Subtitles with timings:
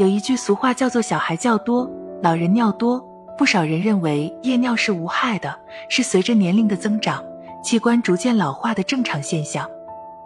[0.00, 1.86] 有一句俗话叫做“小孩较多，
[2.22, 3.06] 老人尿多”。
[3.36, 5.54] 不少人认为夜尿是无害的，
[5.90, 7.22] 是随着年龄的增长，
[7.62, 9.68] 器官逐渐老化的正常现象。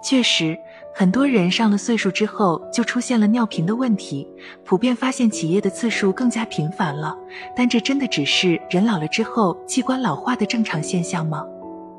[0.00, 0.56] 确实，
[0.94, 4.24] 很多人上了岁数之后就出现了尿频的问题，
[4.64, 7.12] 普遍发现起夜的次数更加频繁了。
[7.56, 11.44] 但这真的只是人老了之后器官老化的正常现象吗？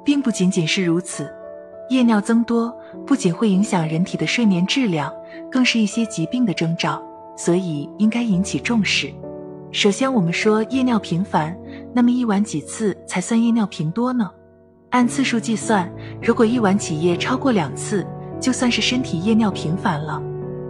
[0.05, 1.29] 并不仅仅是如此。
[1.89, 2.73] 夜尿增多
[3.05, 5.13] 不仅会影响人体的睡眠质量，
[5.51, 7.03] 更是一些疾病的征兆，
[7.35, 9.11] 所以应该引起重视。
[9.71, 11.57] 首先，我们说夜尿频繁，
[11.93, 14.29] 那么一晚几次才算夜尿频多呢？
[14.91, 18.07] 按次数计算，如果一晚起夜超过两次，
[18.39, 20.21] 就算是身体夜尿频繁了。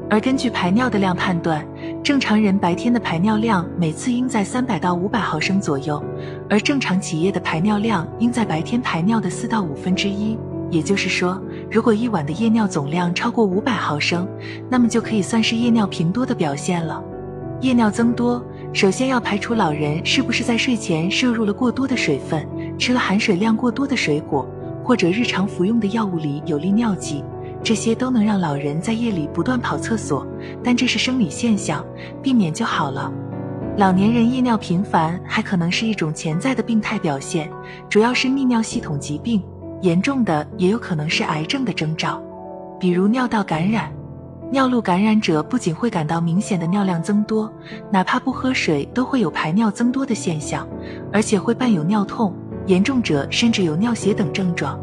[0.09, 1.67] 而根据排尿的量判断，
[2.03, 6.03] 正常人白天的排尿量每次应在三百到五百毫升左右，
[6.49, 10.37] 而正常起夜的排尿量应在白天排尿的四到五分之一。
[10.71, 14.27] 也就是说，如果一晚的夜尿总量超过五百毫升，
[14.69, 17.03] 那么就可以算是夜尿频多的表现了。
[17.61, 18.43] 夜尿增多。
[18.73, 22.45] 首先要排除老人是不是在睡前摄入了过多的水分，
[22.77, 24.45] 吃了含水量过多的水果，
[24.83, 27.23] 或者日常服用的药物里有利尿剂，
[27.63, 30.27] 这些都能让老人在夜里不断跑厕所，
[30.61, 31.85] 但这是生理现象，
[32.21, 33.09] 避免就好了。
[33.77, 37.49] 老年人夜尿频繁还可能是一种潜在的病态表现，
[37.89, 39.41] 主要是泌尿系统疾病，
[39.81, 42.21] 严重的也有可能是癌症的征兆，
[42.79, 43.91] 比如尿道感染。
[44.51, 47.51] 尿路感染者不仅会感到明显的尿量增多，
[47.91, 50.67] 哪怕不喝水都会有排尿增多的现象，
[51.11, 52.33] 而且会伴有尿痛，
[52.67, 54.79] 严重者甚至有尿血等症状。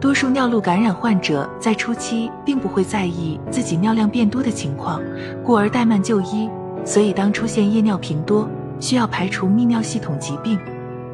[0.00, 5.02] 多数尿路感染患者在初期并不会在意自己尿量变多的情况，
[5.44, 6.48] 故而怠慢就医。
[6.84, 10.58] 所以当出现夜尿频多，需要排除泌尿系统疾病。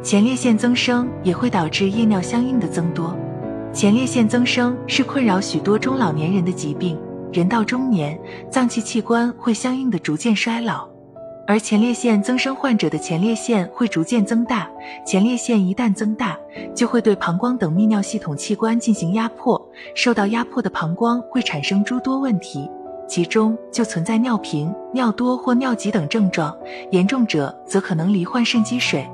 [0.06, 3.12] 前列腺增生也会导致夜尿相应的增多。
[3.72, 6.96] 前列腺增生是困扰许多中老年人的疾病。
[7.32, 8.16] 人到中年，
[8.48, 10.88] 脏器器官会相应的逐渐衰老，
[11.44, 14.70] 而前列腺增生患者的前列腺会逐渐增大。
[15.04, 16.38] 前列腺一旦增大，
[16.72, 19.60] 就会对膀胱等泌尿系统器官进行压迫。
[19.96, 22.70] 受到压迫的膀胱会产生诸多问题，
[23.08, 26.56] 其中就存在尿频、尿多或尿急等症状，
[26.92, 29.04] 严重者则可能罹患肾积水。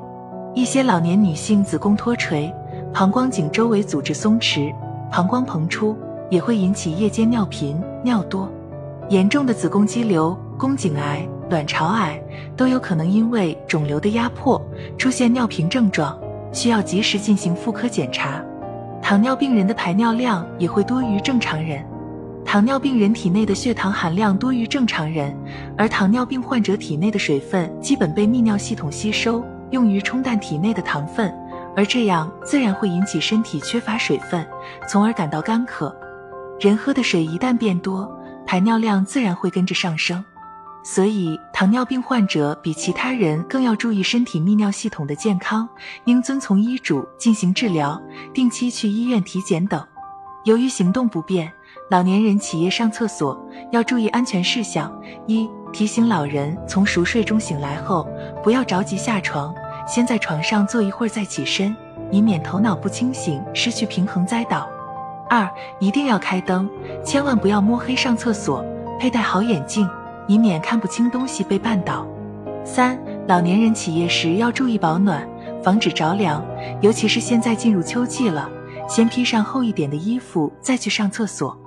[0.54, 2.52] 一些老年女性子宫脱垂，
[2.92, 4.72] 膀胱颈周围组织松弛，
[5.10, 5.96] 膀胱膨出。
[6.30, 8.50] 也会引起夜间尿频、尿多，
[9.10, 12.18] 严重的子宫肌瘤、宫颈癌、卵巢癌
[12.56, 14.58] 都有可能因为肿瘤的压迫
[14.96, 16.18] 出现尿频症状，
[16.50, 18.42] 需要及时进行妇科检查。
[19.02, 21.84] 糖尿病人的排尿量也会多于正常人，
[22.46, 25.36] 糖尿病人体内的血糖含量多于正常人，
[25.76, 31.34] 而糖尿病患者体内的水分基本被泌尿系统吸收，用于冲淡体内的糖分，
[31.74, 34.46] 而这样自然会引起身体缺乏水分，
[34.88, 35.94] 从而感到干渴。
[36.60, 38.08] 人喝的水一旦变多，
[38.46, 40.24] 排尿量自然会跟着上升，
[40.84, 45.68] 所以糖尿病患者比其他人更要注意身体泌尿系统的健康，
[46.04, 48.00] 应遵从医嘱进行治疗，
[48.32, 49.84] 定期去医院体检等。
[50.44, 51.50] 由于行动不便，
[51.88, 53.40] 老年人起夜上厕所
[53.70, 54.92] 要注意安全事项：
[55.26, 58.08] 一、提醒老人从熟睡中醒来后，
[58.42, 59.54] 不要着急下床，
[59.87, 61.75] 先在床上坐一会儿再起身，
[62.10, 64.69] 以免头脑不清醒，失去平衡栽倒。
[65.28, 65.48] 二
[65.78, 66.69] 一定要开灯，
[67.04, 68.65] 千万不要摸黑上厕所，
[69.00, 69.88] 佩戴好眼镜，
[70.26, 72.06] 以免看不清东西被绊倒。
[72.65, 75.26] 三老年人起夜时要注意保暖，
[75.62, 76.44] 防止着凉，
[76.81, 78.49] 尤其是现在进入秋季了，
[78.88, 81.59] 先披上厚一点的衣服再去上厕所。